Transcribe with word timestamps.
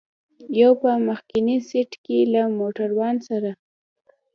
یو 0.61 0.71
په 0.81 0.91
مخکني 1.07 1.57
سېټ 1.69 1.91
کې 2.05 2.17
له 2.33 2.41
موټروان 2.59 3.15
سره. 3.27 3.51